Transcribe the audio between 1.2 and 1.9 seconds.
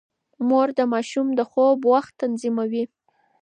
د خوب